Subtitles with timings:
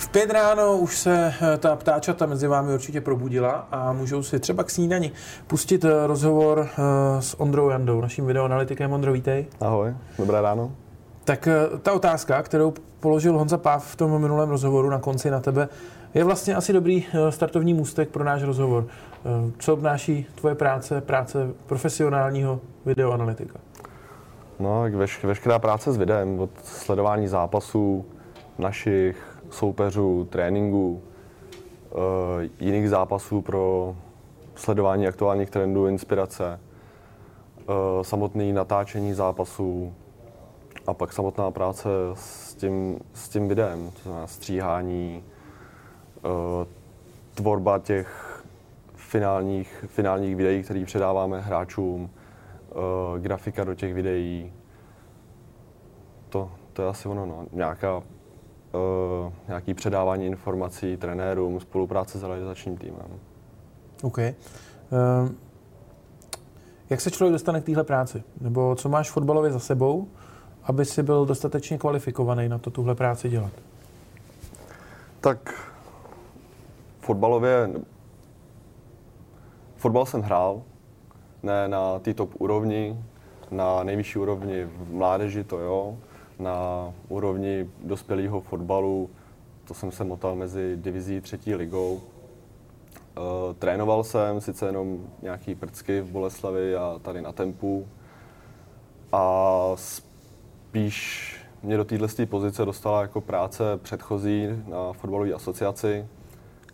[0.00, 4.40] V pět ráno už se eh, ta ptáčata mezi vámi určitě probudila a můžou si
[4.40, 5.12] třeba k snídani
[5.46, 8.92] pustit eh, rozhovor eh, s Ondrou Jandou, naším videoanalytikem.
[8.92, 9.46] Ondro, vítej.
[9.60, 10.72] Ahoj, dobré ráno.
[11.24, 11.48] Tak
[11.82, 15.68] ta otázka, kterou položil Honza Páv v tom minulém rozhovoru na konci na tebe,
[16.14, 18.86] je vlastně asi dobrý startovní můstek pro náš rozhovor.
[19.58, 23.58] Co obnáší tvoje práce, práce profesionálního videoanalytika?
[24.60, 28.04] No, veš, veškerá práce s videem, od sledování zápasů
[28.58, 31.02] našich, soupeřů, tréninků,
[31.90, 33.96] eh, jiných zápasů pro
[34.54, 36.60] sledování aktuálních trendů, inspirace,
[37.58, 37.64] eh,
[38.02, 39.94] samotné natáčení zápasů
[40.86, 45.24] a pak samotná práce s tím, s tím videem, to znamená stříhání,
[46.18, 46.66] eh,
[47.34, 48.42] tvorba těch
[48.94, 52.10] finálních, finálních videí, které předáváme hráčům,
[53.18, 54.52] grafika do těch videí.
[56.28, 57.46] To, to je asi ono, no.
[57.52, 58.02] Nějaká
[58.72, 63.06] uh, nějaký předávání informací trenérům, spolupráce s realizačním týmem.
[64.02, 64.18] OK.
[64.18, 64.24] Uh,
[66.90, 68.22] jak se člověk dostane k téhle práci?
[68.40, 70.08] Nebo co máš fotbalově za sebou,
[70.62, 73.52] aby si byl dostatečně kvalifikovaný na to tuhle práci dělat?
[75.20, 75.70] Tak
[77.00, 77.70] fotbalově,
[79.76, 80.62] fotbal jsem hrál,
[81.42, 83.04] ne na té top úrovni,
[83.50, 85.96] na nejvyšší úrovni v mládeži to jo,
[86.40, 89.10] na úrovni dospělého fotbalu,
[89.64, 91.94] to jsem se motal mezi divizí třetí ligou.
[91.94, 97.86] Uh, trénoval jsem sice jenom nějaký prcky v Boleslavi a tady na Tempu.
[99.12, 106.06] A spíš mě do téhle pozice dostala jako práce předchozí na fotbalové asociaci,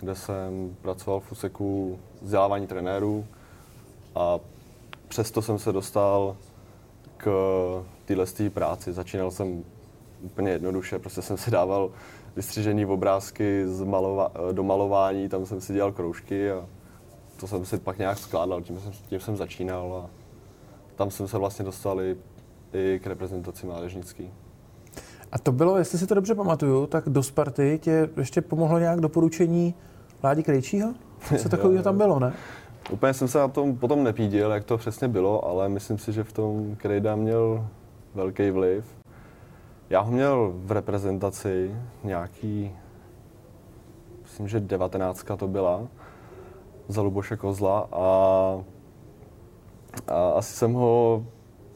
[0.01, 3.27] kde jsem pracoval v úseku vzdělávání trenérů
[4.15, 4.39] a
[5.09, 6.37] přesto jsem se dostal
[7.17, 7.27] k
[8.07, 8.93] téhle práci.
[8.93, 9.65] Začínal jsem
[10.23, 11.91] úplně jednoduše, prostě jsem si dával
[12.37, 16.67] vystřižený obrázky z malova, do malování, tam jsem si dělal kroužky a
[17.41, 20.11] to jsem si pak nějak skládal, tím jsem, tím jsem začínal a
[20.97, 22.17] tam jsem se vlastně dostal i,
[22.73, 24.31] i k reprezentaci mládežnický.
[25.33, 29.01] A to bylo, jestli si to dobře pamatuju, tak do Sparty tě ještě pomohlo nějak
[29.01, 29.75] doporučení
[30.25, 30.95] Ládi Krejčího?
[31.39, 32.33] Co takového tam bylo, ne?
[32.91, 36.25] Úplně jsem se na tom potom nepídil, jak to přesně bylo, ale myslím si, že
[36.25, 37.67] v tom Krejda měl
[38.17, 38.85] velký vliv.
[39.91, 42.73] Já ho měl v reprezentaci nějaký,
[44.23, 45.89] myslím, že devatenáctka to byla,
[46.89, 48.01] za Luboše Kozla a,
[50.09, 51.25] a asi jsem ho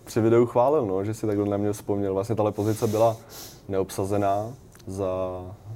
[0.05, 2.15] při videu chválil, no, že si takhle na mě vzpomněl.
[2.15, 3.17] Vlastně tahle pozice byla
[3.69, 4.53] neobsazená,
[4.87, 5.07] za,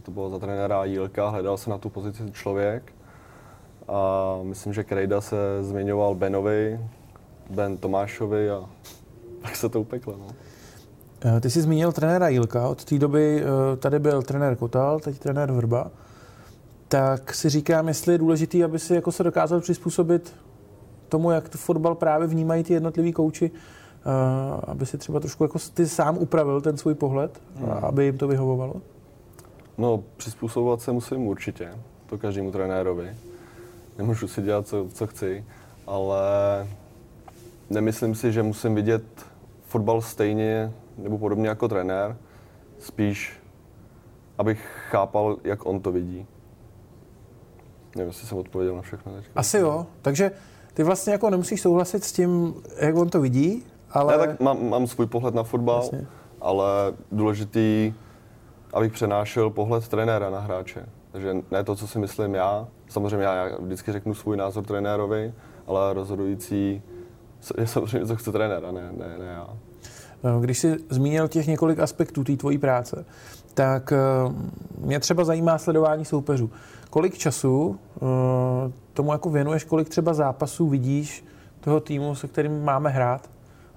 [0.02, 2.92] to bylo za trenéra Jílka, hledal se na tu pozici člověk
[3.88, 6.80] a myslím, že Krejda se zmiňoval Benovi,
[7.50, 8.64] Ben Tomášovi a
[9.42, 10.16] tak se to upeklo.
[10.18, 10.26] No.
[11.24, 15.18] Eh, ty jsi zmínil trenéra Jilka, od té doby eh, tady byl trenér Kotal, teď
[15.18, 15.90] trenér Vrba.
[16.88, 20.36] Tak si říkám, jestli je důležité, aby si jako se dokázal přizpůsobit
[21.08, 25.58] tomu, jak to fotbal právě vnímají ty jednotliví kouči, eh, aby si třeba trošku jako
[25.74, 27.70] ty sám upravil ten svůj pohled, hmm.
[27.70, 28.74] aby jim to vyhovovalo?
[29.78, 31.68] No, přizpůsobovat se musím určitě,
[32.06, 33.16] to každému trenérovi
[33.98, 35.44] nemůžu si dělat, co, co chci,
[35.86, 36.18] ale
[37.70, 39.04] nemyslím si, že musím vidět
[39.66, 42.16] fotbal stejně nebo podobně jako trenér,
[42.78, 43.44] spíš
[44.38, 46.26] abych chápal, jak on to vidí.
[47.96, 49.24] Nevím, jestli jsem odpověděl na všechno teď.
[49.36, 50.30] Asi jo, takže
[50.74, 54.12] ty vlastně jako nemusíš souhlasit s tím, jak on to vidí, ale...
[54.12, 56.06] Já tak mám, mám svůj pohled na fotbal, Jasně.
[56.40, 56.66] ale
[57.12, 57.94] důležitý,
[58.72, 60.86] abych přenášel pohled trenéra na hráče.
[61.12, 62.68] Takže ne to, co si myslím já.
[62.88, 65.34] Samozřejmě já vždycky řeknu svůj názor trenérovi,
[65.66, 66.82] ale rozhodující
[67.58, 69.56] je samozřejmě, co chce trenér, a ne, ne, ne já.
[70.24, 73.04] No, když jsi zmínil těch několik aspektů té tvojí práce,
[73.54, 73.98] tak eh,
[74.78, 76.50] mě třeba zajímá sledování soupeřů.
[76.90, 78.00] Kolik času eh,
[78.92, 81.24] tomu jako věnuješ, kolik třeba zápasů vidíš
[81.60, 83.30] toho týmu, se kterým máme hrát,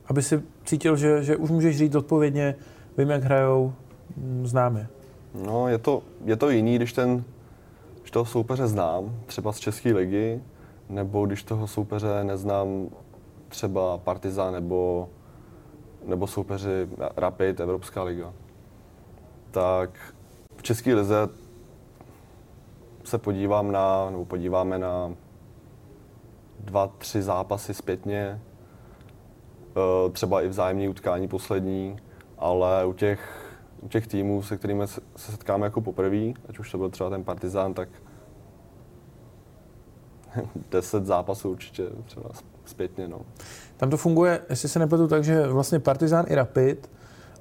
[0.07, 2.55] aby si cítil, že, že už můžeš říct odpovědně,
[2.97, 3.73] vím, jak hrajou,
[4.17, 4.79] hm, znám.
[5.45, 7.23] No, je to, je to jiný, když ten
[7.99, 10.41] když toho soupeře znám, třeba z České ligy,
[10.89, 12.89] nebo když toho soupeře neznám
[13.49, 15.09] třeba Partizan nebo,
[16.07, 18.33] nebo soupeři Rapid, Evropská liga.
[19.51, 20.13] Tak
[20.57, 21.27] v České lize
[23.03, 25.13] se podívám na, nebo podíváme na
[26.59, 28.41] dva, tři zápasy zpětně,
[30.07, 31.97] e, třeba i vzájemné utkání poslední,
[32.37, 33.47] ale u těch
[33.81, 37.23] u těch týmů, se kterými se setkáme jako poprvé, ať už to byl třeba ten
[37.23, 37.89] Partizán, tak
[40.71, 42.29] 10 zápasů určitě třeba
[42.69, 43.07] zpětně.
[43.07, 43.17] No.
[43.77, 46.89] Tam to funguje, jestli se nepletu, tak, že vlastně Partizán i Rapid,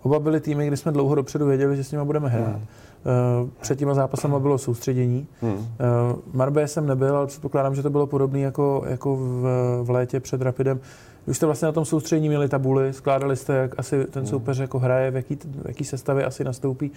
[0.03, 2.47] oba byly týmy, kde jsme dlouho dopředu věděli, že s nimi budeme hrát.
[2.47, 3.51] Hmm.
[3.61, 5.27] před těma zápasama bylo soustředění.
[5.43, 5.67] Hmm.
[6.33, 9.43] Marbé jsem nebyl, ale předpokládám, že to bylo podobné jako, jako v,
[9.83, 10.81] v létě před Rapidem.
[11.27, 14.31] Už jste vlastně na tom soustředění měli tabuly, skládali jste, jak asi ten hmm.
[14.31, 16.91] soupeř jako hraje, v jaký, v jaký sestavě asi nastoupí.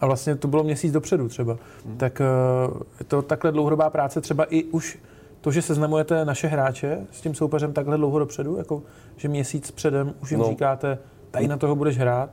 [0.00, 1.56] A vlastně to bylo měsíc dopředu třeba.
[1.86, 1.96] Hmm.
[1.96, 2.22] Tak
[2.98, 4.98] je to takhle dlouhodobá práce třeba i už
[5.40, 8.82] to, že seznamujete naše hráče s tím soupeřem takhle dlouho dopředu, jako
[9.16, 10.46] že měsíc předem už jim no.
[10.46, 10.98] říkáte,
[11.30, 12.30] tady na toho budeš hrát,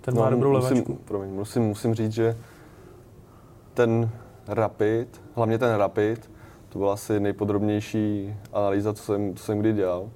[0.00, 0.94] ten no, má dobrou musím, levačku.
[0.94, 2.36] Promiň, musím, musím říct, že
[3.74, 4.10] ten
[4.48, 6.30] Rapid, hlavně ten Rapid,
[6.68, 10.10] to byla asi nejpodrobnější analýza, co jsem, co jsem kdy dělal.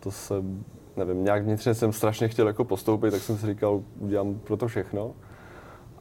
[0.00, 0.34] To se,
[0.96, 4.68] nevím, nějak vnitřně jsem strašně chtěl jako postoupit, tak jsem si říkal, udělám pro to
[4.68, 5.12] všechno.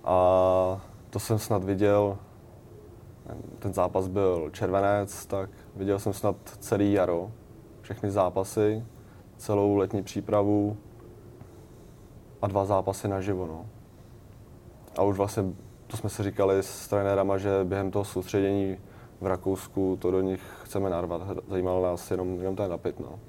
[0.04, 2.18] A to jsem snad viděl,
[3.60, 7.32] ten zápas byl červenec, tak viděl jsem snad celý jaro,
[7.82, 8.86] všechny zápasy,
[9.38, 10.78] celou letní přípravu
[12.42, 13.48] a dva zápasy naživo.
[13.48, 13.66] No.
[14.98, 15.44] A už vlastně,
[15.88, 18.78] to jsme si říkali s trenérama, že během toho soustředění
[19.22, 21.22] v Rakousku to do nich chceme narvat.
[21.48, 23.00] Zajímalo nás jenom, jenom ten napit.
[23.00, 23.20] No.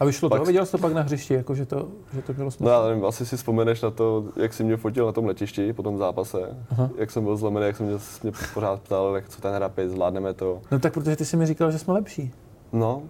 [0.00, 0.40] A vyšlo pak...
[0.40, 0.44] to?
[0.44, 2.64] Viděl jsi to pak na hřišti, jako že to, že to bylo smysl?
[2.64, 5.72] No já nevím, asi si vzpomeneš na to, jak jsi mě fotil na tom letišti
[5.72, 6.38] po tom zápase,
[6.70, 6.90] Aha.
[6.98, 10.34] jak jsem byl zlomený, jak jsem mě, mě pořád ptal, jak co ten rapid, zvládneme
[10.34, 10.60] to.
[10.70, 12.30] No tak protože ty jsi mi říkal, že jsme lepší.
[12.72, 13.02] No.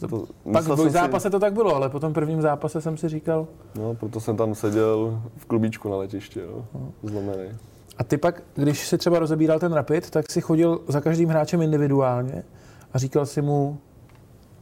[0.00, 1.30] To, to, pak v zápase si...
[1.30, 3.46] to tak bylo, ale po tom prvním zápase jsem si říkal...
[3.78, 6.92] No, proto jsem tam seděl v klubíčku na letišti, jo, no.
[7.02, 7.44] zlomený.
[7.98, 11.62] A ty pak, když si třeba rozebíral ten rapid, tak si chodil za každým hráčem
[11.62, 12.44] individuálně
[12.92, 13.78] a říkal si mu,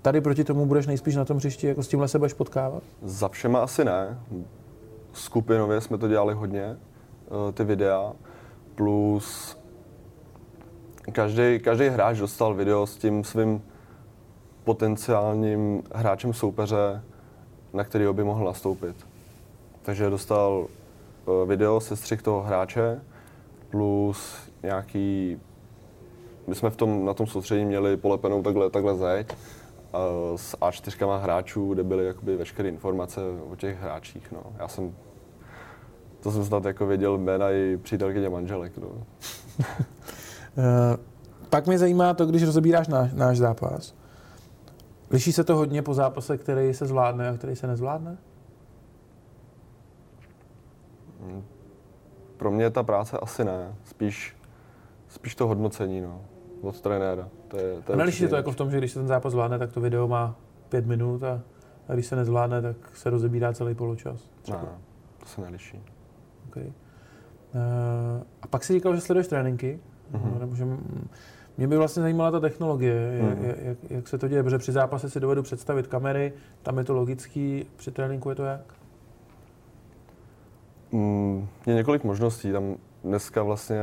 [0.03, 2.83] tady proti tomu budeš nejspíš na tom hřišti, jako s tímhle se budeš potkávat?
[3.03, 4.21] Za všema asi ne.
[5.13, 8.13] Skupinově jsme to dělali hodně, eh, ty videa,
[8.75, 9.57] plus
[11.13, 13.63] každý, každý hráč dostal video s tím svým
[14.65, 17.03] potenciálním hráčem soupeře,
[17.73, 18.97] na který by mohl nastoupit.
[19.83, 23.01] Takže dostal eh, video se střih toho hráče
[23.71, 25.39] plus nějaký...
[26.47, 29.37] My jsme v tom, na tom soustředění měli polepenou takhle, takhle zeď
[30.37, 33.21] s A4 hráčů, kde byly jakoby veškeré informace
[33.51, 34.33] o těch hráčích.
[34.33, 34.43] No.
[34.59, 34.95] Já jsem,
[36.21, 38.79] to jsem snad jako věděl jména i přítelkyně manželek.
[38.79, 38.89] No.
[40.59, 40.97] Eh,
[41.51, 43.95] pak mě zajímá to, když rozebíráš náš, náš zápas.
[45.11, 48.19] Liší se to hodně po zápase, který se zvládne a který se nezvládne?
[51.21, 51.45] Hmm.
[52.37, 53.75] Pro mě ta práce asi ne.
[53.85, 54.37] Spíš,
[55.09, 56.21] spíš to hodnocení no,
[56.61, 57.29] od trenéra.
[57.49, 59.59] To je, to je neliší to jako v tom, že když se ten zápas zvládne,
[59.59, 60.37] tak to video má
[60.69, 61.41] pět minut a,
[61.89, 64.29] a když se nezvládne, tak se rozebírá celý poločas?
[64.43, 64.59] Třeba.
[64.59, 64.69] Ne,
[65.19, 65.83] to se neliší.
[66.49, 66.67] Okay.
[66.67, 66.73] Uh,
[68.43, 69.81] a pak si říkal, že sleduješ tréninky,
[70.13, 70.41] uh-huh.
[70.41, 70.67] nebo že
[71.57, 75.11] mě by vlastně zajímala ta technologie, jak, jak, jak se to děje, protože při zápase
[75.11, 78.75] si dovedu představit kamery, tam je to logický, při tréninku je to jak?
[80.93, 82.53] Mm, je několik možností.
[82.53, 83.79] Tam dneska vlastně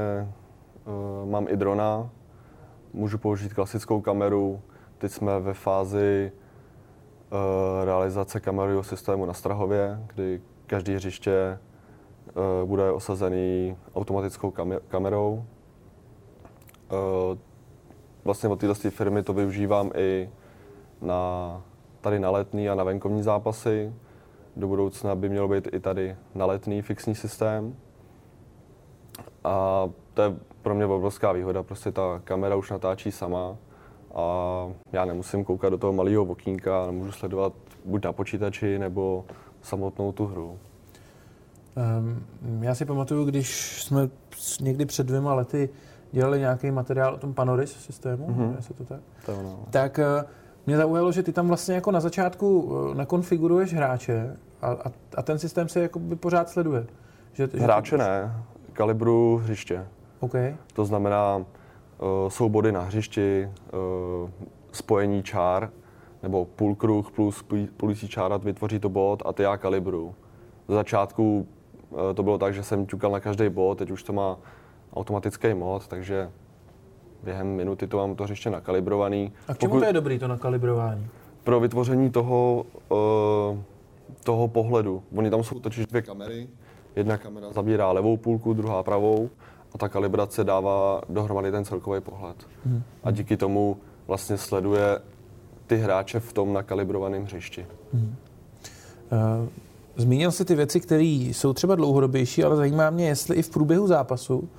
[0.85, 2.09] uh, mám i drona,
[2.97, 4.61] můžu použít klasickou kameru.
[4.97, 11.59] Teď jsme ve fázi uh, realizace kamerového systému na Strahově, kdy každý hřiště
[12.27, 14.53] uh, bude osazený automatickou
[14.87, 15.45] kamerou.
[16.91, 17.37] Uh,
[18.23, 20.29] vlastně od této firmy to využívám i
[21.01, 21.61] na,
[22.01, 23.93] tady na letní a na venkovní zápasy.
[24.55, 27.75] Do budoucna by mělo být i tady na letný fixní systém.
[29.43, 33.55] A to je pro mě obrovská výhoda, prostě ta kamera už natáčí sama
[34.15, 34.23] a
[34.91, 37.53] já nemusím koukat do toho malého okýnka, a můžu sledovat
[37.85, 39.25] buď na počítači nebo
[39.61, 40.57] samotnou tu hru.
[41.99, 44.09] Um, já si pamatuju, když jsme
[44.61, 45.69] někdy před dvěma lety
[46.11, 48.57] dělali nějaký materiál o tom Panoris systému, mm-hmm.
[48.59, 49.59] se to tak, to ono.
[49.69, 50.29] tak uh,
[50.65, 55.21] mě zaujalo, že ty tam vlastně jako na začátku uh, nakonfiguruješ hráče a, a, a
[55.21, 56.87] ten systém se jako by pořád sleduje.
[57.33, 59.85] Že, hráče že ne, kalibru hřiště.
[60.19, 60.55] Okay.
[60.73, 61.45] To znamená, uh,
[62.29, 64.29] jsou body na hřišti, uh,
[64.71, 65.69] spojení čár,
[66.23, 67.45] nebo půl kruh plus
[67.77, 70.15] půlící čára vytvoří to bod a ty já kalibru.
[70.67, 71.47] Z začátku
[71.89, 74.37] uh, to bylo tak, že jsem ťukal na každý bod, teď už to má
[74.93, 76.29] automatický mod, takže
[77.23, 79.33] během minuty to mám to hřiště nakalibrovaný.
[79.47, 79.79] A k čemu Pokud...
[79.79, 81.07] to je dobrý, to nakalibrování?
[81.43, 83.57] Pro vytvoření toho, uh,
[84.23, 85.03] toho pohledu.
[85.15, 86.47] Oni tam jsou totiž dvě kamery.
[86.95, 89.29] Jedna kamera zabírá levou půlku, druhá pravou
[89.73, 92.35] a ta kalibrace dává dohromady ten celkový pohled.
[92.65, 92.83] Hmm.
[93.03, 94.99] A díky tomu vlastně sleduje
[95.67, 97.65] ty hráče v tom nakalibrovaném hřišti.
[97.93, 98.15] Hmm.
[99.11, 99.47] Uh,
[99.95, 103.87] zmínil jsi ty věci, které jsou třeba dlouhodobější, ale zajímá mě, jestli i v průběhu
[103.87, 104.49] zápasu,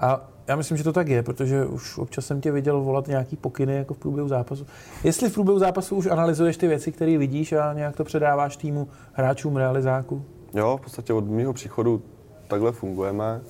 [0.00, 3.36] a já myslím, že to tak je, protože už občas jsem tě viděl volat nějaký
[3.36, 4.66] pokyny jako v průběhu zápasu.
[5.04, 8.88] Jestli v průběhu zápasu už analyzuješ ty věci, které vidíš a nějak to předáváš týmu,
[9.12, 10.24] hráčům, realizáku?
[10.54, 12.02] Jo, v podstatě od mého příchodu
[12.48, 13.40] takhle fungujeme.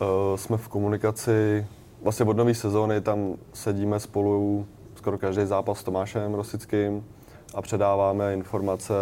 [0.00, 1.66] Uh, jsme v komunikaci,
[2.02, 7.04] vlastně od nové sezóny tam sedíme spolu skoro každý zápas s Tomášem Rosickým
[7.54, 8.94] a předáváme informace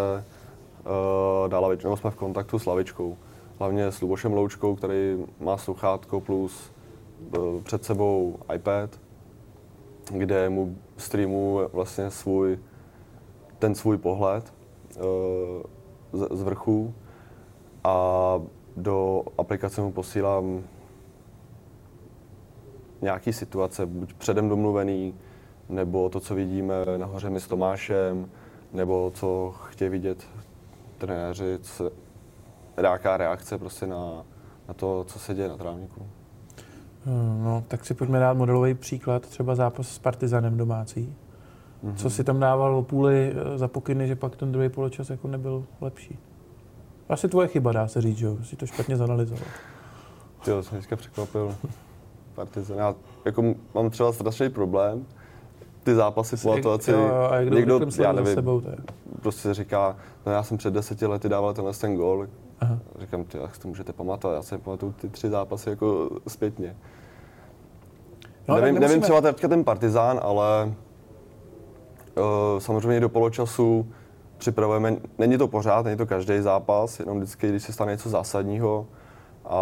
[0.84, 3.16] uh, dál, nebo jsme v kontaktu s Lavičkou.
[3.58, 6.72] Hlavně s Lubošem Loučkou, který má sluchátko plus
[7.38, 8.90] uh, před sebou iPad,
[10.10, 12.58] kde mu streamuje vlastně svůj,
[13.58, 14.52] ten svůj pohled
[16.12, 16.94] z vrchu
[17.84, 18.40] a
[18.76, 20.62] do aplikace mu posílám
[23.04, 25.14] nějaký situace, buď předem domluvený,
[25.68, 28.28] nebo to, co vidíme nahoře my s Tomášem,
[28.72, 30.26] nebo co chtějí vidět
[30.98, 31.90] trenéři, co,
[32.80, 34.24] nějaká reakce prostě na,
[34.68, 36.06] na to, co se děje na trávníku.
[37.44, 41.14] No, tak si pojďme dát modelový příklad, třeba zápas s Partizanem domácí.
[41.84, 41.94] Mm-hmm.
[41.94, 45.28] Co si tam dával o půli eh, za pokyny, že pak ten druhý poločas jako
[45.28, 46.18] nebyl lepší?
[47.08, 48.36] Asi tvoje chyba, dá se říct, že jo?
[48.44, 49.44] Si to špatně zanalizoval.
[50.46, 51.54] Jo, jsem dneska překvapil.
[52.34, 52.78] Partizan.
[52.78, 55.06] Já jako mám třeba strašný problém,
[55.84, 56.94] ty zápasy atovaci.
[56.94, 58.62] A jak někdo, já nevím, sebou,
[59.22, 62.26] prostě říká, no já jsem před deseti lety dával tenhle ten gol.
[62.60, 62.78] Aha.
[63.00, 66.76] Říkám, ty, jak si to můžete pamatovat, já si pamatuju ty tři zápasy jako zpětně.
[68.48, 70.74] No, nevím, nevím třeba teďka ten Partizán, ale
[72.16, 73.86] uh, samozřejmě do poločasu
[74.38, 78.86] připravujeme, není to pořád, není to každý zápas, jenom vždycky, když se stane něco zásadního
[79.44, 79.58] a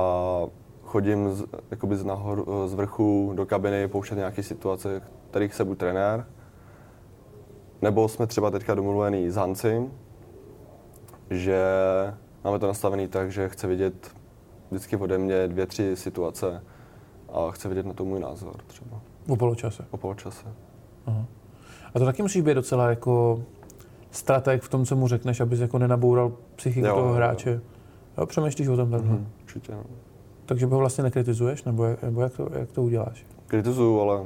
[0.93, 5.79] chodím z, jakoby z, nahor, z vrchu do kabiny pouštět nějaké situace, kterých se buď
[5.79, 6.27] trenér,
[7.83, 9.93] nebo jsme třeba teďka domluvený s Hancim,
[11.31, 11.65] že
[12.45, 14.15] máme to nastavený tak, že chce vidět
[14.71, 16.63] vždycky ode mě dvě, tři situace
[17.33, 19.01] a chce vidět na to můj názor třeba.
[19.29, 19.85] O poločase?
[19.91, 20.47] O poločase.
[21.07, 21.25] Aha.
[21.95, 23.43] A to taky musíš být docela jako
[24.11, 27.51] strateg v tom, co mu řekneš, abys jako nenaboural psychiku jo, toho hráče.
[27.51, 27.61] Jo.
[28.19, 29.17] jo, přemýšlíš o tom takhle?
[29.17, 29.85] Mm-hmm, určitě, no.
[30.47, 33.27] Takže ho vlastně nekritizuješ, nebo, jak, nebo jak, to, jak to uděláš?
[33.47, 34.21] Kritizuju, ale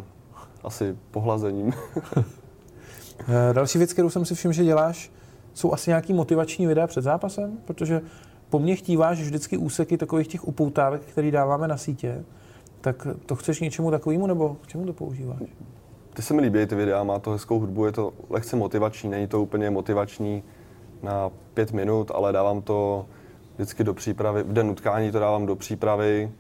[0.64, 1.72] asi pohlazením.
[3.28, 5.10] Eh, další věc, kterou jsem si všiml, že děláš,
[5.54, 8.00] jsou asi nějaký motivační videa před zápasem, protože
[8.50, 12.24] po mně chtíváš vždycky úseky takových těch upoutávek, které dáváme na sítě,
[12.80, 15.42] tak to chceš něčemu takovému, nebo k čemu to používáš?
[16.14, 19.26] Ty se mi líbí ty videa, má to hezkou hudbu, je to lehce motivační, není
[19.26, 20.42] to úplně motivační
[21.02, 23.06] na pět minut, ale dávám to
[23.56, 26.32] vždycky do přípravy, v den utkání to dávám do přípravy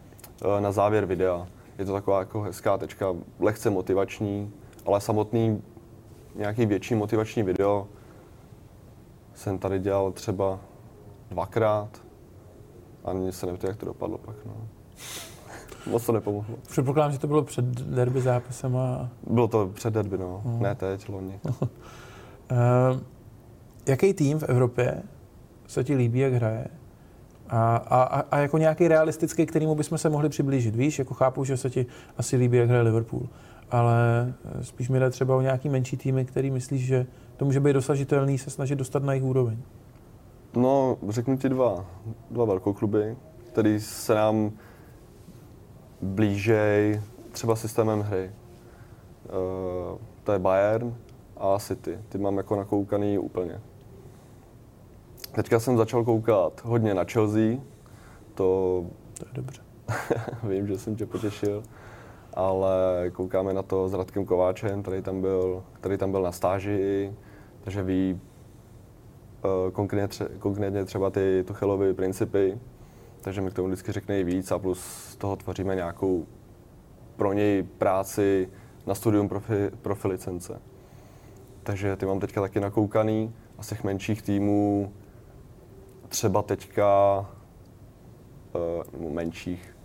[0.42, 1.46] eh, na závěr videa.
[1.78, 4.52] Je to taková jako hezká tečka, lehce motivační,
[4.86, 5.62] ale samotný
[6.34, 7.88] nějaký větší motivační video
[9.34, 10.60] jsem tady dělal třeba
[11.30, 12.02] dvakrát
[13.04, 14.36] a ani se nevíte, jak to dopadlo pak.
[14.46, 14.68] No.
[15.90, 16.56] Moc to nepomohlo.
[16.68, 19.10] Předpokládám, že to bylo před derby zápasem a...
[19.30, 20.42] Bylo to před derby, no.
[20.46, 20.60] Uh-huh.
[20.60, 21.40] Ne teď, loni.
[21.60, 21.60] uh,
[23.86, 25.02] jaký tým v Evropě
[25.66, 26.66] se ti líbí, jak hraje?
[27.48, 30.76] A, a, a jako nějaký realistický, kterýmu bychom se mohli přiblížit.
[30.76, 31.86] Víš, jako chápu, že se ti
[32.16, 33.28] asi líbí, jak hraje Liverpool,
[33.70, 33.94] ale
[34.60, 38.38] spíš mi jde třeba o nějaký menší týmy, který myslíš, že to může být dosažitelný
[38.38, 39.58] se snažit dostat na jejich úroveň.
[40.56, 41.86] No, řeknu ti dva,
[42.30, 43.16] dva velkokluby,
[43.52, 44.50] který se nám
[46.02, 47.00] blížej
[47.32, 48.30] třeba systémem hry.
[49.24, 50.94] Uh, to je Bayern
[51.36, 51.98] a City.
[52.08, 53.60] Ty mám jako nakoukaný úplně.
[55.32, 57.56] Teďka jsem začal koukat hodně na Chelsea.
[58.34, 58.84] To...
[59.18, 59.62] To je dobře.
[60.48, 61.62] Vím, že jsem tě potěšil.
[62.34, 67.12] Ale koukáme na to s Radkem Kováčem, který tam byl, který tam byl na stáži,
[67.64, 68.20] takže ví
[69.44, 72.58] uh, konkrétně, tře- konkrétně třeba ty Tuchelovy principy,
[73.20, 76.26] takže mi k tomu vždycky řekne víc a plus z toho tvoříme nějakou
[77.16, 78.48] pro něj práci
[78.86, 80.60] na studium profi, profi licence.
[81.62, 84.92] Takže ty mám teďka taky nakoukaný a z těch menších týmů
[86.08, 87.18] třeba teďka
[88.98, 89.76] uh, menších,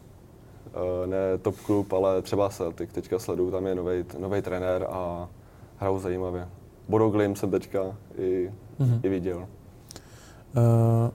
[0.65, 3.75] uh, ne top klub, ale třeba Celtic, teďka sleduju, tam je
[4.19, 5.29] nový trenér a
[5.77, 6.47] hrajou zajímavě.
[6.89, 7.79] Bodo Glim jsem teďka
[8.17, 8.99] i, mm-hmm.
[9.03, 9.37] i viděl.
[9.37, 11.11] Uh,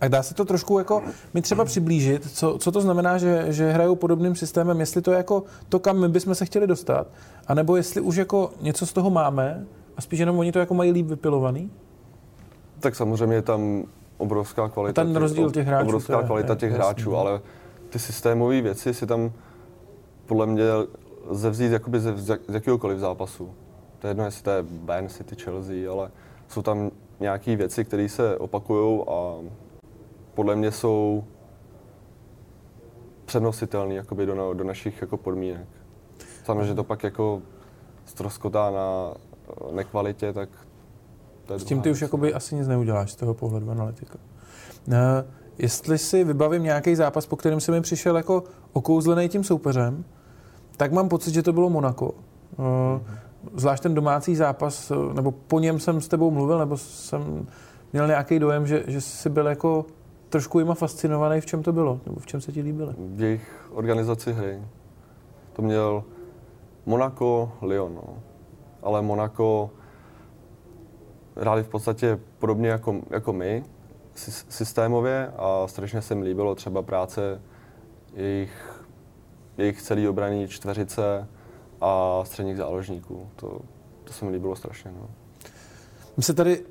[0.00, 1.02] a dá se to trošku jako
[1.34, 5.16] mi třeba přiblížit, co, co to znamená, že, že hrajou podobným systémem, jestli to je
[5.16, 7.06] jako to, kam my bychom se chtěli dostat,
[7.46, 10.92] anebo jestli už jako něco z toho máme a spíš jenom oni to jako mají
[10.92, 11.70] líp vypilovaný?
[12.80, 13.84] Tak samozřejmě je tam
[14.20, 15.04] obrovská kvalita.
[15.04, 15.86] Ten rozdíl těch hráčů.
[15.88, 17.40] Obrovská kvalita těch hráčů, ale
[17.90, 19.32] ty systémové věci si tam
[20.26, 20.64] podle mě
[21.26, 23.54] lze vzít jakoby ze, z jakýhokoliv zápasu.
[23.98, 26.10] To je jedno, jestli to je Bayern City, Chelsea, ale
[26.48, 29.34] jsou tam nějaké věci, které se opakují a
[30.34, 31.24] podle mě jsou
[33.24, 35.68] přenositelné jakoby do, do našich jako podmínek.
[36.44, 37.42] Samozřejmě, že to pak jako
[38.04, 39.14] stroskotá na
[39.72, 40.48] nekvalitě, tak
[41.54, 44.18] to S tím ty už jakoby asi nic neuděláš z toho pohledu analytika.
[44.88, 44.94] Uh,
[45.58, 50.04] jestli si vybavím nějaký zápas, po kterém jsem mi přišel jako okouzlený tím soupeřem,
[50.76, 52.14] tak mám pocit, že to bylo Monako.
[52.58, 53.00] Mm-hmm.
[53.54, 57.46] Zvlášť ten domácí zápas, nebo po něm jsem s tebou mluvil, nebo jsem
[57.92, 59.86] měl nějaký dojem, že, že jsi byl jako
[60.28, 62.94] trošku jima fascinovaný, v čem to bylo, nebo v čem se ti líbily?
[62.98, 64.62] V jejich organizaci hry.
[65.52, 66.04] To měl
[66.86, 68.14] Monaco, Lyon, no.
[68.82, 69.70] ale Monaco
[71.36, 73.64] hráli v podstatě podobně jako, jako my,
[74.48, 77.40] systémově a strašně se mi líbilo třeba práce
[78.14, 78.84] jejich,
[79.58, 81.28] jejich celý obraný čtveřice
[81.80, 83.26] a středních záložníků.
[83.36, 83.60] To,
[84.04, 84.90] to se mi líbilo strašně.
[85.00, 85.08] No.
[86.16, 86.66] My se tady uh,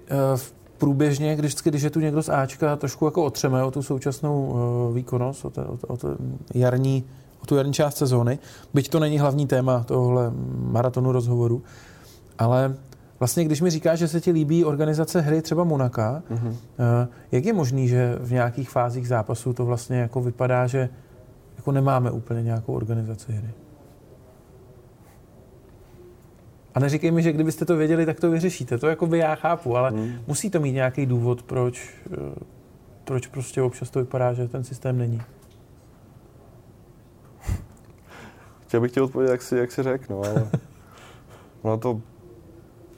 [0.78, 4.96] průběžně, když, když je tu někdo z Ačka, trošku jako otřeme o tu současnou uh,
[4.96, 6.08] výkonnost, o, te, o, o, te
[6.54, 7.04] jarní,
[7.44, 8.40] o tu jarní část sezóny,
[8.74, 11.64] byť to není hlavní téma tohle maratonu rozhovoru,
[12.38, 12.76] ale
[13.20, 16.56] Vlastně, když mi říkáš, že se ti líbí organizace hry třeba Monaka, mm-hmm.
[17.32, 20.90] jak je možný, že v nějakých fázích zápasu to vlastně jako vypadá, že
[21.58, 23.50] jako nemáme úplně nějakou organizaci hry?
[26.76, 28.78] A neříkej mi, že kdybyste to věděli, tak to vyřešíte.
[28.78, 30.14] To jako by já chápu, ale mm.
[30.28, 32.16] musí to mít nějaký důvod, proč, eh,
[33.04, 35.22] proč prostě občas to vypadá, že ten systém není.
[38.68, 40.48] Chtěl bych ti odpovědět, jak si, jak si řekl, no, ale
[41.64, 42.02] no to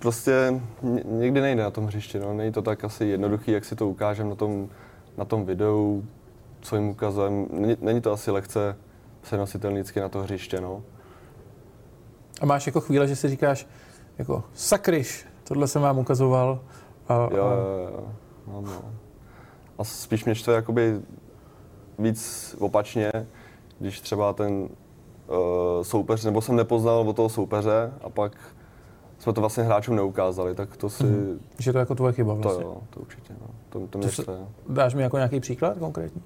[0.01, 0.61] prostě
[1.05, 2.19] někdy nejde na tom hřišti.
[2.19, 2.33] No.
[2.33, 4.69] Není to tak asi jednoduchý, jak si to ukážem na tom,
[5.17, 6.05] na tom videu,
[6.61, 7.45] co jim ukazujeme.
[7.51, 8.77] Není, není to asi lehce
[9.21, 10.61] přenositelný na to hřiště.
[10.61, 10.83] No.
[12.41, 13.67] A máš jako chvíle, že si říkáš,
[14.17, 16.59] jako sakryš, tohle jsem vám ukazoval.
[17.07, 17.19] A, a...
[17.21, 18.13] Jo, jo, jo.
[18.47, 18.81] No, no.
[19.77, 21.01] A spíš mě štve jakoby
[21.99, 23.11] víc opačně,
[23.79, 24.67] když třeba ten uh,
[25.81, 28.31] soupeř, nebo jsem nepoznal od toho soupeře a pak
[29.21, 31.03] jsme to vlastně hráčům neukázali, tak to si...
[31.03, 31.39] Mm.
[31.59, 32.63] Že to jako tvoje chyba vlastně.
[32.63, 33.33] To jo, to určitě.
[33.41, 33.47] No.
[33.69, 34.37] To, to, mě to se,
[34.69, 36.21] dáš mi jako nějaký příklad konkrétní?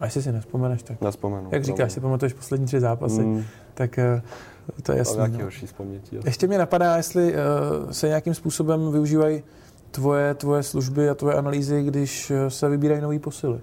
[0.00, 1.00] A jestli si nespomeneš, tak...
[1.00, 1.48] Nespomenu.
[1.52, 3.44] Jak říkáš, si pamatuješ poslední tři zápasy, mm.
[3.74, 5.16] tak uh, to je jasné.
[5.16, 5.42] nějaký no.
[5.44, 6.18] horší vzpomnětí.
[6.24, 9.42] Ještě mě napadá, jestli uh, se nějakým způsobem využívají
[9.90, 13.60] tvoje, tvoje služby a tvoje analýzy, když uh, se vybírají nový posily.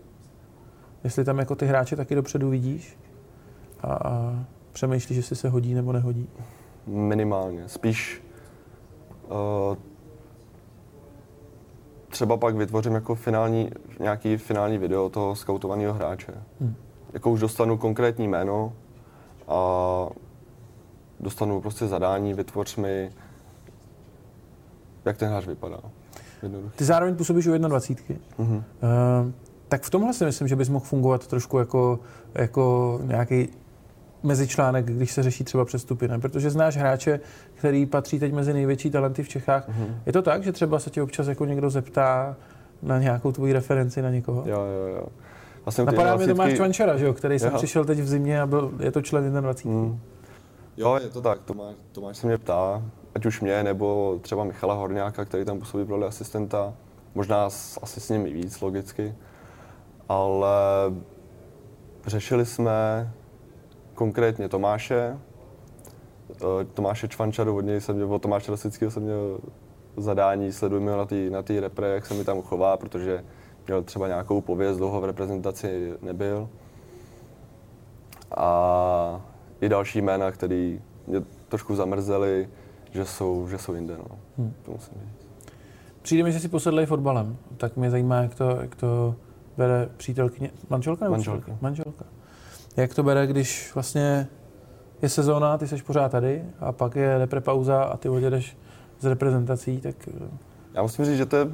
[1.03, 2.97] Jestli tam jako ty hráče taky dopředu vidíš
[3.81, 6.29] a, a přemýšlíš, jestli se hodí nebo nehodí?
[6.87, 7.69] Minimálně.
[7.69, 8.23] Spíš
[9.29, 9.77] uh,
[12.09, 16.33] třeba pak vytvořím jako finální, nějaký finální video toho skautovaného hráče.
[16.61, 16.75] Hmm.
[17.13, 18.73] Jako už dostanu konkrétní jméno
[19.47, 19.59] a
[21.19, 23.09] dostanu prostě zadání, vytvoř mi,
[25.05, 25.79] jak ten hráč vypadá.
[26.43, 26.77] Jednoduché.
[26.77, 28.23] Ty zároveň působíš u 21.
[28.39, 28.55] Mm-hmm.
[28.55, 29.31] Uh,
[29.67, 31.99] tak v tomhle si myslím, že bys mohl fungovat trošku jako,
[32.35, 33.49] jako nějaký
[34.23, 36.19] mezičlánek, když se řeší třeba přestupy, ne?
[36.19, 37.19] Protože znáš hráče,
[37.53, 39.69] který patří teď mezi největší talenty v Čechách.
[39.69, 39.95] Mm-hmm.
[40.05, 42.35] Je to tak, že třeba se tě občas jako někdo zeptá
[42.81, 44.43] na nějakou tvoji referenci na někoho?
[44.45, 45.07] Jo, jo, jo.
[45.65, 48.71] Vlastně Napadá mě Tomáš Čvančara, že jo, který jsem přišel teď v zimě a byl,
[48.79, 49.81] je to člen 21.
[49.81, 49.99] Mm.
[50.77, 51.39] Jo, je to tak.
[51.45, 52.83] Tomáš, Tomáš se mě ptá,
[53.15, 56.73] ať už mě, nebo třeba Michala Horňáka, který tam působí pro asistenta.
[57.15, 57.45] Možná
[57.81, 59.15] asi s nimi víc, logicky.
[60.09, 60.57] Ale
[62.07, 63.11] řešili jsme
[63.93, 65.17] konkrétně Tomáše,
[66.31, 69.39] eh, Tomáše Čvančaru, od něj jsem měl, od Tomáše Rosického jsem měl
[69.97, 73.23] zadání, sledujeme ho na té na tý repre, jak se mi tam chová, protože
[73.67, 76.49] měl třeba nějakou pověst, dlouho v reprezentaci nebyl.
[78.37, 79.21] A
[79.61, 82.49] i další jména, který mě trošku zamrzeli,
[82.91, 83.97] že jsou, že jsou jinde.
[83.97, 84.17] No.
[84.37, 84.53] Hmm.
[84.63, 85.27] To musím říct.
[86.01, 89.15] Přijde mi, že si posedlej fotbalem, tak mě zajímá, jak to, jak to
[89.57, 91.57] bere přítelkyně, manželka nebo manželka.
[91.61, 92.05] manželka.
[92.77, 94.27] Jak to bere, když vlastně
[95.01, 98.57] je sezóna, ty jsi pořád tady a pak je repre pauza a ty odjedeš
[98.99, 99.95] z reprezentací, tak...
[100.07, 100.29] Eh,
[100.73, 101.47] Já musím říct, že to je,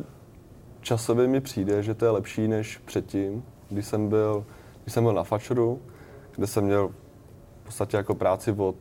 [0.81, 4.45] časově mi přijde, že to je lepší než předtím, když jsem byl,
[4.83, 5.81] když jsem byl na Fačoru,
[6.35, 6.87] kde jsem měl
[7.61, 8.75] v podstatě jako práci od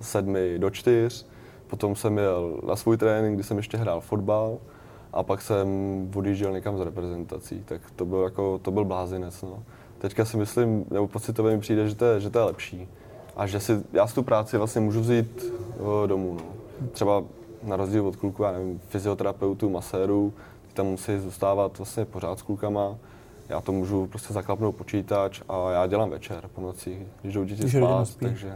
[0.00, 1.26] sedmi do čtyř,
[1.66, 4.58] potom jsem jel na svůj trénink, kdy jsem ještě hrál fotbal
[5.12, 5.68] a pak jsem
[6.14, 9.42] odjížděl někam z reprezentací, tak to byl, jako, to byl blázinec.
[9.42, 9.62] No
[9.98, 12.88] teďka si myslím, nebo pocitově mi přijde, že to je, že to je lepší.
[13.36, 16.36] A že si, já si tu práci vlastně můžu vzít uh, domů.
[16.80, 16.86] No.
[16.92, 17.24] Třeba
[17.62, 20.32] na rozdíl od kluků, já nevím, fyzioterapeutů, masérů,
[20.68, 22.96] ty tam musí zůstávat vlastně pořád s klukama.
[23.48, 27.70] Já to můžu prostě zaklapnout počítač a já dělám večer po noci, když jdou děti
[27.70, 28.54] spát, takže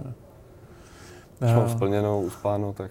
[1.38, 2.90] když mám splněnou, uspáno, tak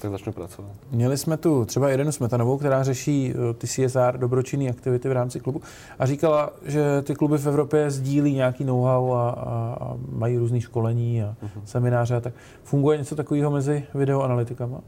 [0.00, 0.70] tak začnu pracovat.
[0.90, 5.40] Měli jsme tu třeba Irenu Smetanovou, která řeší eh, ty CSR, dobročinné aktivity v rámci
[5.40, 5.62] klubu
[5.98, 10.60] a říkala, že ty kluby v Evropě sdílí nějaký know-how a, a, a mají různé
[10.60, 11.60] školení a uh-huh.
[11.64, 12.34] semináře a tak.
[12.64, 14.80] Funguje něco takového mezi videoanalytikama?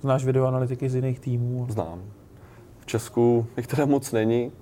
[0.00, 1.66] Znáš videoanalytiky z jiných týmů?
[1.70, 2.02] Znám.
[2.78, 4.52] v Česku jich teda moc není.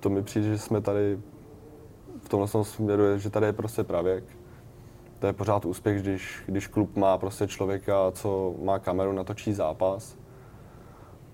[0.00, 1.18] To mi přijde, že jsme tady
[2.22, 4.24] v tomhle směru, že tady je prostě pravěk.
[5.20, 10.16] To je pořád úspěch, když, když klub má prostě člověka, co má kameru, natočí zápas.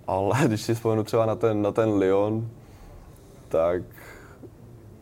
[0.06, 2.48] Ale když si vzpomenu třeba na ten, na ten Lyon,
[3.48, 3.82] tak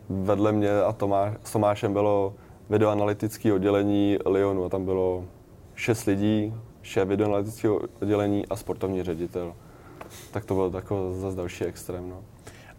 [0.09, 2.33] vedle mě a Tomáš, s Tomášem bylo
[2.69, 5.25] videoanalytické oddělení Lyonu a tam bylo
[5.75, 9.53] šest lidí, šéf videoanalytického oddělení a sportovní ředitel.
[10.31, 12.09] Tak to bylo takový zase další extrém.
[12.09, 12.23] No.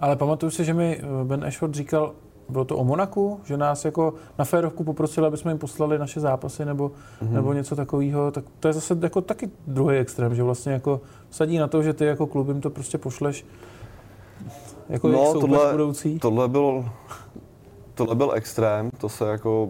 [0.00, 2.14] Ale pamatuju si, že mi eh, Ben Ashford říkal,
[2.48, 6.20] bylo to o Monaku, že nás jako na férovku poprosili, aby jsme jim poslali naše
[6.20, 7.32] zápasy nebo, mm-hmm.
[7.32, 11.58] nebo něco takového, tak to je zase jako taky druhý extrém, že vlastně jako sadí
[11.58, 13.46] na to, že ty jako klub jim to prostě pošleš
[14.88, 16.18] jako no, tohle, budoucí.
[16.18, 16.88] Tohle byl,
[17.94, 19.68] tohle byl extrém, to se jako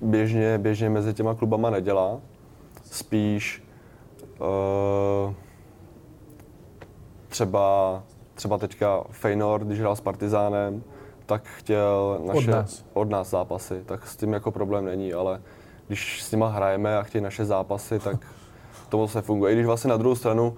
[0.00, 2.18] běžně, běžně mezi těma klubama nedělá.
[2.84, 3.64] Spíš
[4.40, 5.34] uh,
[7.28, 8.02] třeba,
[8.34, 10.82] třeba teďka Feynor, když hrál s Partizánem,
[11.26, 12.84] tak chtěl naše, od nás.
[12.92, 15.40] od nás zápasy, tak s tím jako problém není, ale
[15.86, 18.26] když s nima hrajeme a chtějí naše zápasy, tak
[18.88, 19.52] to moc nefunguje.
[19.52, 20.56] I když vlastně na druhou stranu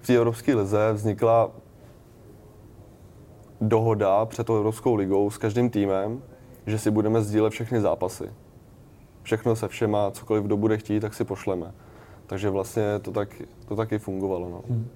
[0.00, 1.50] v té Evropské lize vznikla
[3.60, 6.22] dohoda před tou Evropskou ligou s každým týmem,
[6.66, 8.32] že si budeme sdílet všechny zápasy.
[9.22, 11.72] Všechno se všema, cokoliv kdo bude chtít, tak si pošleme.
[12.26, 14.48] Takže vlastně to, tak, to taky fungovalo.
[14.50, 14.62] No.
[14.68, 14.88] Hmm.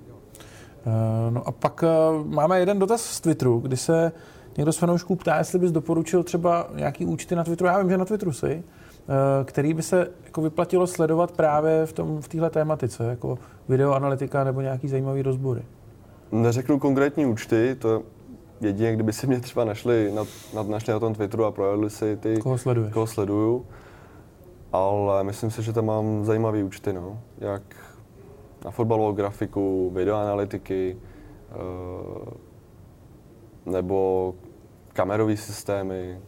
[0.87, 4.13] Uh, no a pak uh, máme jeden dotaz z Twitteru, kdy se
[4.57, 7.69] někdo z fanoušků ptá, jestli bys doporučil třeba nějaký účty na Twitteru.
[7.69, 8.62] Já vím, že na Twitteru si,
[9.09, 9.14] uh,
[9.45, 13.38] který by se jako vyplatilo sledovat právě v, tom, v téhle tématice, jako
[13.69, 15.62] videoanalytika nebo nějaký zajímavý rozbory.
[16.33, 18.03] Neřeknu konkrétní účty, to
[18.61, 22.17] jedině, kdyby si mě třeba našli na, na, našli na tom Twitteru a projeli si
[22.17, 22.93] ty, koho, sleduješ.
[22.93, 23.67] koho sleduju.
[24.73, 27.21] Ale myslím si, že tam mám zajímavý účty, no.
[27.38, 27.62] Jak
[28.64, 32.29] na fotbalovou grafiku, videoanalytiky, uh,
[33.66, 34.35] nebo
[34.92, 36.18] kamerové systémy.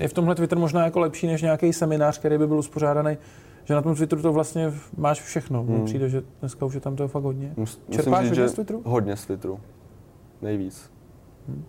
[0.00, 3.18] Je v tomhle Twitter možná jako lepší než nějaký seminář, který by byl uspořádaný,
[3.64, 5.62] že na tom Twitteru to vlastně máš všechno.
[5.62, 5.84] Hmm.
[5.84, 7.52] Přijde, že dneska už je tam to fakt hodně.
[7.56, 8.82] Musím Čerpáš říct, hodně z Twitteru?
[8.84, 9.60] Hodně z Twitteru.
[10.42, 10.90] Nejvíc.
[11.48, 11.64] Hmm.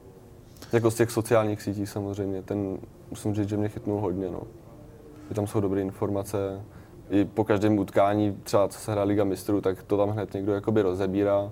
[0.73, 2.41] Jako z těch sociálních sítí samozřejmě.
[2.41, 2.77] Ten,
[3.10, 4.32] musím říct, že mě chytnul hodně.
[4.32, 4.41] No.
[5.30, 6.62] Že tam jsou dobré informace.
[7.10, 10.53] I po každém utkání, třeba co se hraje Liga mistrů, tak to tam hned někdo
[10.53, 11.51] jakoby rozebírá,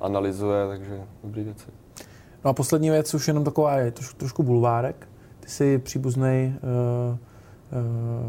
[0.00, 1.66] analyzuje, takže dobré věci.
[2.46, 5.08] No a poslední věc už jenom taková je troš, trošku bulvárek.
[5.40, 6.54] Ty jsi příbuzný
[7.10, 7.18] uh,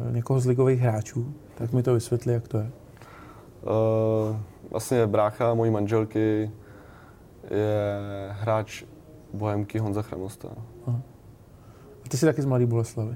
[0.08, 2.72] uh, někoho z ligových hráčů, tak mi to vysvětli, jak to je.
[3.62, 4.38] Uh,
[4.72, 6.52] vlastně brácha mojí manželky
[7.50, 8.00] je
[8.32, 8.84] hráč
[9.34, 10.50] Bohemky Honza Chramosta.
[10.88, 11.02] Aha.
[12.06, 13.16] A ty jsi taky z Mladý Boleslavy?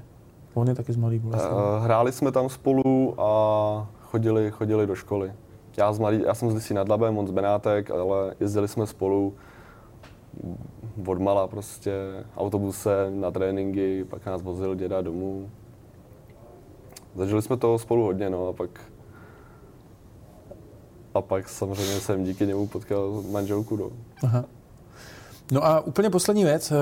[0.54, 1.54] On je taky z Mladý Boleslavy.
[1.54, 5.32] Uh, hráli jsme tam spolu a chodili, chodili do školy.
[5.76, 8.86] Já, z Mladý, já jsem z Lisí nad Labem, on z Benátek, ale jezdili jsme
[8.86, 9.34] spolu
[11.06, 11.92] odmala prostě
[12.36, 15.50] autobuse na tréninky, pak nás vozil děda domů.
[17.16, 18.70] Zažili jsme toho spolu hodně, no a pak
[21.14, 23.76] a pak samozřejmě jsem díky němu potkal manželku.
[23.76, 23.90] No.
[24.22, 24.44] Aha.
[25.52, 26.72] No a úplně poslední věc.
[26.72, 26.76] Eh,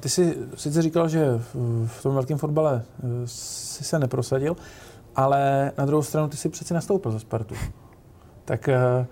[0.00, 1.26] ty jsi sice říkal, že
[1.86, 4.56] v tom velkém fotbale eh, si se neprosadil,
[5.16, 7.54] ale na druhou stranu ty jsi přeci nastoupil za Spartu.
[8.44, 9.06] Tak eh,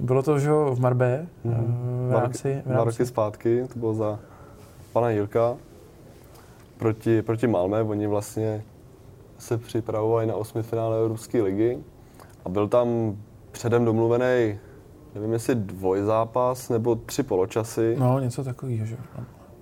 [0.00, 2.08] bylo to, že v Marbé mm-hmm.
[2.08, 2.68] v rámci, v rámci...
[2.68, 4.18] Dva roky zpátky, to bylo za
[4.92, 5.56] pana Jirka
[6.78, 7.82] proti, proti Malmé.
[7.82, 8.64] Oni vlastně
[9.38, 11.78] se připravovali na osmi finále Ruské ligy
[12.44, 13.16] a byl tam
[13.52, 14.58] předem domluvený,
[15.14, 17.96] nevím jestli dvojzápas nebo tři poločasy.
[17.98, 18.96] No, něco takového, že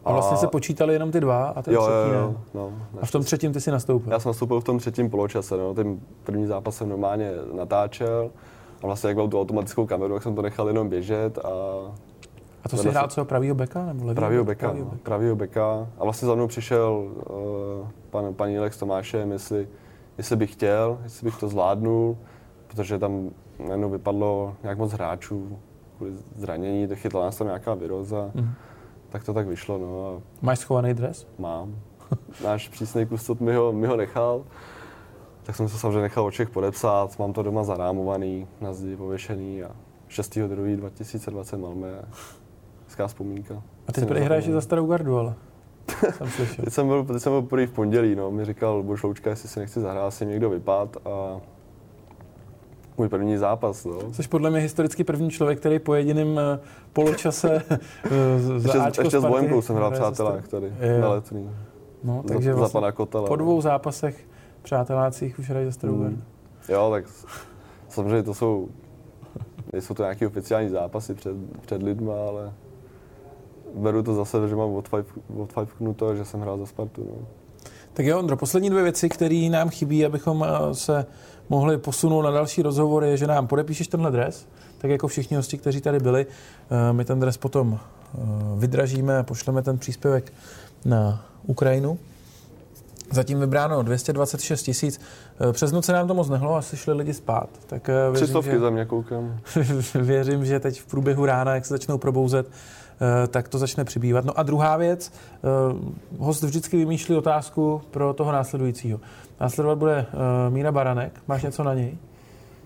[0.05, 2.37] a vlastně se počítali jenom ty dva a ten jo, třetí jo, jo, ne.
[2.55, 4.13] No, a v tom třetím ty si nastoupil?
[4.13, 5.57] Já jsem nastoupil v tom třetím poločase.
[5.57, 5.75] No.
[5.75, 8.31] Ten první zápas jsem normálně natáčel
[8.87, 11.51] a vlastně jak mám tu automatickou kameru, tak jsem to nechal jenom běžet a...
[12.65, 14.15] A to si hrál co, pravýho beka nebo levýho?
[14.15, 15.03] Pravýho beka, pravýho beka.
[15.03, 15.89] pravýho beka.
[15.99, 19.69] A vlastně za mnou přišel uh, pan, pan Jílek s Tomášem, jestli,
[20.19, 22.19] jestli bych chtěl, jestli bych to zvládnul,
[22.67, 23.31] protože tam
[23.67, 25.59] najednou vypadlo nějak moc hráčů
[25.97, 28.31] kvůli zranění, chytla nás tam nějaká viroza.
[28.35, 28.51] Mm.
[29.09, 29.79] Tak to tak vyšlo.
[29.79, 30.07] No.
[30.07, 31.27] A Máš schovaný dres?
[31.39, 31.77] Mám.
[32.45, 34.45] Náš přísný kustot mi ho, mi ho nechal.
[35.47, 39.71] Tak jsem se samozřejmě nechal oček podepsat, mám to doma zarámovaný, na zdi pověšený a
[40.09, 41.89] 6.2.2020 Malmé.
[42.87, 43.63] Hezká vzpomínka.
[43.89, 45.35] A ty prý hraješ za starou gardu, ale
[46.11, 46.65] jsem slyšel.
[46.65, 48.31] teď jsem byl, teď jsem byl první v pondělí, no.
[48.31, 51.41] Mi říkal Bož Loučka, jestli si nechci zahrát, si někdo vypad a
[52.99, 53.85] můj první zápas.
[53.85, 54.13] No.
[54.13, 56.61] Jsi podle mě historicky první člověk, který po jediném eh,
[56.93, 61.51] poločase eh, za ještě, Ačko ještě s Vojmkou jsem hrál přátelák tady, na letný.
[62.05, 64.27] No, takže za, vlastně za pana Kotela, po dvou zápasech
[64.67, 66.23] přátelácích už hrají za starou hmm.
[66.69, 67.05] Jo, tak
[67.89, 68.69] samozřejmě to jsou,
[69.73, 72.53] nejsou to nějaké oficiální zápasy před, před lidma, ale
[73.75, 74.83] beru to zase, že mám
[75.37, 77.05] odfajfknuto a že jsem hrál za Spartu.
[77.05, 77.27] No.
[77.93, 81.07] Tak jo, Ondro, poslední dvě věci, které nám chybí, abychom eh, se
[81.49, 84.49] mohli posunout na další rozhovor, je, že nám podepíšeš tenhle dres,
[84.79, 86.27] tak jako všichni hosti, kteří tady byli.
[86.27, 88.19] Eh, my ten dres potom eh,
[88.57, 90.33] vydražíme a pošleme ten příspěvek
[90.85, 91.99] na Ukrajinu.
[93.11, 95.01] Zatím vybráno 226 tisíc.
[95.53, 97.49] Přes noc se nám to moc nehlo, asi šli lidi spát.
[97.67, 99.39] Tak věřím, stovky že, za mě koukám.
[99.95, 102.47] věřím, že teď v průběhu rána, jak se začnou probouzet,
[103.01, 104.25] Eh, tak to začne přibývat.
[104.25, 105.49] No a druhá věc, eh,
[106.19, 109.01] host vždycky vymýšlí otázku pro toho následujícího.
[109.41, 111.21] Následovat bude eh, Míra Baranek.
[111.29, 111.99] Máš něco na něj?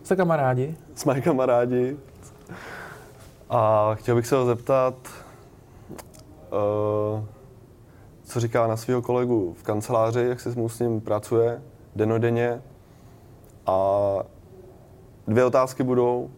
[0.03, 0.76] Jste kamarádi?
[0.94, 1.96] Jsme kamarádi.
[3.50, 4.94] A chtěl bych se ho zeptat,
[8.30, 11.62] co říká na svého kolegu v kanceláři, jak se s ním pracuje
[11.96, 12.62] denodenně.
[13.66, 13.98] A
[15.28, 16.30] dvě otázky budou.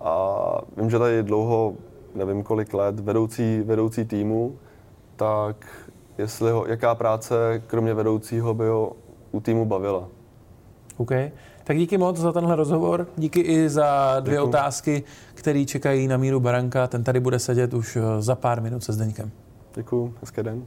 [0.00, 0.36] A
[0.76, 1.74] vím, že tady dlouho
[2.14, 4.58] nevím kolik let, vedoucí, vedoucí týmu,
[5.16, 5.66] tak
[6.18, 8.92] jestli ho, jaká práce, kromě vedoucího, by ho
[9.32, 10.08] u týmu bavila.
[10.96, 11.10] OK.
[11.64, 13.06] Tak díky moc za tenhle rozhovor.
[13.16, 14.48] Díky i za dvě Děkuji.
[14.48, 15.02] otázky,
[15.34, 16.86] které čekají na míru Baranka.
[16.86, 19.30] Ten tady bude sedět už za pár minut se Zdeňkem.
[19.74, 20.14] Děkuji.
[20.20, 20.64] Hezký den.